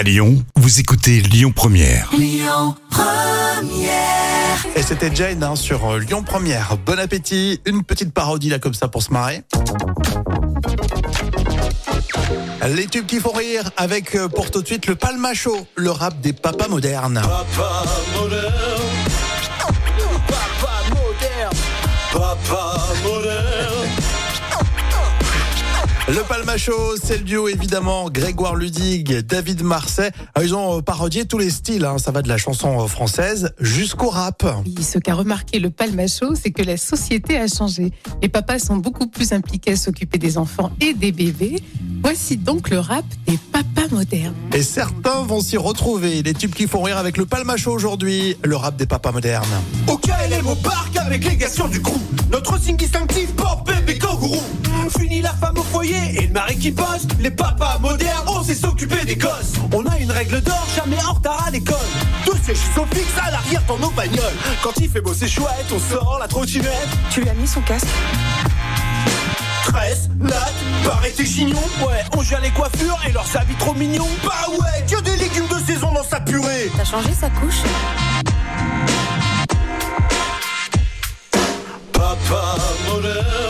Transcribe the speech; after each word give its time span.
À 0.00 0.02
Lyon, 0.02 0.42
vous 0.56 0.80
écoutez 0.80 1.20
Lyon 1.20 1.52
Première. 1.54 2.10
Et 4.74 4.82
c'était 4.82 5.14
Jane 5.14 5.42
hein, 5.42 5.56
sur 5.56 5.90
euh, 5.90 5.98
Lyon 5.98 6.22
Première. 6.22 6.78
Bon 6.86 6.98
appétit, 6.98 7.60
une 7.66 7.84
petite 7.84 8.14
parodie 8.14 8.48
là 8.48 8.58
comme 8.58 8.72
ça 8.72 8.88
pour 8.88 9.02
se 9.02 9.12
marrer. 9.12 9.42
Les 12.74 12.86
tubes 12.86 13.04
qui 13.04 13.20
font 13.20 13.32
rire 13.32 13.70
avec 13.76 14.14
euh, 14.14 14.28
pour 14.28 14.50
tout 14.50 14.62
de 14.62 14.66
suite 14.66 14.86
le 14.86 14.94
palmacho, 14.94 15.66
le 15.76 15.90
rap 15.90 16.18
des 16.22 16.32
papas 16.32 16.68
modernes. 16.68 17.20
Papa 17.20 17.84
moderne. 18.18 18.69
Le 26.10 26.24
palmacho, 26.24 26.72
c'est 27.00 27.18
le 27.18 27.22
duo 27.22 27.46
évidemment 27.46 28.10
Grégoire 28.10 28.56
Ludig, 28.56 29.20
David 29.20 29.62
Marseille. 29.62 30.10
Ah, 30.34 30.42
Ils 30.42 30.56
ont 30.56 30.78
euh, 30.78 30.82
parodié 30.82 31.24
tous 31.24 31.38
les 31.38 31.50
styles, 31.50 31.84
hein. 31.84 31.98
ça 31.98 32.10
va 32.10 32.20
de 32.20 32.28
la 32.28 32.36
chanson 32.36 32.80
euh, 32.80 32.88
française 32.88 33.52
jusqu'au 33.60 34.08
rap. 34.08 34.44
Ce 34.82 34.98
qu'a 34.98 35.14
remarqué 35.14 35.60
le 35.60 35.70
Palmacho, 35.70 36.34
c'est 36.34 36.50
que 36.50 36.62
la 36.64 36.76
société 36.76 37.38
a 37.38 37.46
changé. 37.46 37.92
Les 38.22 38.28
papas 38.28 38.58
sont 38.58 38.76
beaucoup 38.76 39.06
plus 39.06 39.32
impliqués 39.32 39.72
à 39.72 39.76
s'occuper 39.76 40.18
des 40.18 40.36
enfants 40.36 40.72
et 40.80 40.94
des 40.94 41.12
bébés. 41.12 41.62
Voici 42.02 42.36
donc 42.36 42.70
le 42.70 42.80
rap 42.80 43.04
des 43.28 43.38
papas 43.52 43.94
modernes. 43.94 44.34
Et 44.52 44.64
certains 44.64 45.22
vont 45.22 45.40
s'y 45.40 45.58
retrouver. 45.58 46.24
Les 46.24 46.34
tubes 46.34 46.54
qui 46.54 46.66
font 46.66 46.82
rire 46.82 46.98
avec 46.98 47.18
le 47.18 47.26
palmacho 47.26 47.70
aujourd'hui, 47.70 48.36
le 48.42 48.56
rap 48.56 48.74
des 48.74 48.86
papas 48.86 49.12
modernes. 49.12 49.46
Au 49.86 49.96
KLM 49.96 50.48
au 50.48 50.56
parc 50.56 50.96
avec 50.96 51.24
les 51.24 51.36
gars 51.36 51.46
du 51.70 51.80
crew. 51.80 52.00
Notre 52.32 52.60
signe 52.60 52.76
distinctif, 52.76 53.29
qui. 56.60 56.74
Les 57.18 57.30
papas 57.30 57.78
modernes, 57.78 58.28
on 58.28 58.42
sait 58.42 58.54
s'occuper 58.54 59.04
des 59.04 59.16
gosses. 59.16 59.54
On 59.72 59.84
a 59.86 59.98
une 59.98 60.10
règle 60.10 60.40
d'or, 60.42 60.66
jamais 60.76 61.02
en 61.04 61.14
retard 61.14 61.44
à 61.46 61.50
l'école. 61.50 61.76
Deux 62.26 62.36
sièges 62.44 62.58
sont 62.74 62.86
fixes 62.86 63.18
à 63.20 63.30
l'arrière 63.30 63.62
dans 63.66 63.78
nos 63.78 63.90
bagnoles. 63.90 64.36
Quand 64.62 64.72
il 64.78 64.88
fait 64.88 65.00
beau, 65.00 65.14
c'est 65.14 65.28
chouette, 65.28 65.66
on 65.72 65.78
sort 65.78 66.18
la 66.20 66.28
trottinette. 66.28 66.88
Tu 67.10 67.22
lui 67.22 67.28
as 67.30 67.34
mis 67.34 67.46
son 67.46 67.62
casque 67.62 67.86
Tresse, 69.64 70.08
latte, 70.20 70.54
barrette 70.84 71.18
et 71.18 71.26
chignon. 71.26 71.62
Ouais, 71.80 72.04
on 72.16 72.22
gère 72.22 72.40
les 72.40 72.50
coiffures 72.50 72.98
et 73.08 73.12
leurs 73.12 73.36
habits 73.36 73.56
trop 73.58 73.74
mignons. 73.74 74.08
Bah 74.22 74.50
ouais, 74.50 74.84
que 74.86 75.00
des 75.00 75.16
légumes 75.16 75.48
de 75.48 75.66
saison 75.66 75.92
dans 75.92 76.04
sa 76.04 76.20
purée. 76.20 76.70
T'as 76.76 76.84
changé 76.84 77.10
sa 77.18 77.30
couche 77.30 77.62
Papa 81.92 82.56
moderne. 82.92 83.49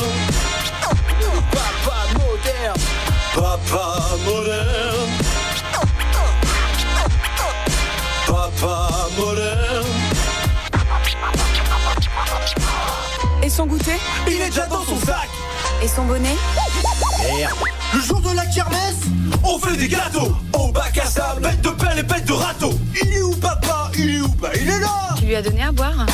Papa 3.35 4.01
moderne. 4.25 5.11
Papa 8.27 9.09
moderne. 9.17 9.87
Et 13.43 13.49
son 13.49 13.67
goûter 13.67 13.93
Il 14.27 14.41
est 14.41 14.47
déjà 14.49 14.67
dans 14.67 14.85
son 14.85 14.99
sac. 14.99 15.29
Et 15.83 15.89
son 15.89 16.05
bonnet 16.05 16.37
Le 17.95 18.01
jour 18.01 18.21
de 18.21 18.35
la 18.35 18.47
kermesse, 18.47 19.01
on 19.45 19.59
fait 19.59 19.77
des 19.77 19.89
gâteaux. 19.89 20.37
Au 20.53 20.73
bac 20.73 20.99
à 20.99 21.07
sable, 21.07 21.43
bête 21.43 21.61
de 21.63 21.71
pelle 21.71 21.99
et 21.99 22.03
bête 22.03 22.25
de 22.25 22.33
râteau. 22.33 22.73
Il 23.03 23.13
est 23.13 23.23
où 23.23 23.35
papa? 23.37 23.91
Il 23.97 24.17
est 24.17 24.21
où? 24.21 24.29
Bah 24.29 24.51
il 24.55 24.69
est 24.69 24.81
là. 24.81 25.15
Tu 25.19 25.27
lui 25.27 25.37
as 25.37 25.43
donné 25.43 25.63
à 25.63 25.73
boire? 25.73 26.07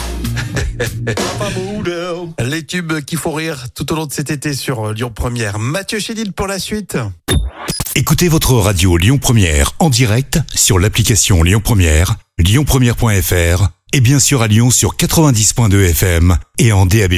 Les 2.39 2.65
tubes 2.65 3.01
qui 3.01 3.17
font 3.17 3.33
rire 3.33 3.67
tout 3.75 3.93
au 3.93 3.97
long 3.97 4.07
de 4.07 4.13
cet 4.13 4.31
été 4.31 4.55
sur 4.55 4.93
Lyon 4.93 5.13
Première. 5.15 5.59
Mathieu 5.59 5.99
Chédid 5.99 6.33
pour 6.33 6.47
la 6.47 6.59
suite. 6.59 6.99
Écoutez 7.95 8.29
votre 8.29 8.53
radio 8.55 8.97
Lyon 8.97 9.19
Première 9.19 9.73
en 9.79 9.89
direct 9.89 10.39
sur 10.55 10.79
l'application 10.79 11.43
Lyon 11.43 11.61
Première, 11.65 12.17
lyonpremière.fr 12.39 13.69
et 13.93 14.01
bien 14.01 14.19
sûr 14.19 14.43
à 14.43 14.49
Lyon 14.49 14.71
sur 14.71 14.97
90.2 14.97 15.91
FM 15.91 16.37
et 16.59 16.73
en 16.73 16.87
DAB+. 16.87 17.15